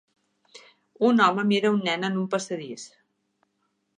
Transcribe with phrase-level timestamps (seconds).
[1.09, 2.89] Un home mira un nen en un passadís.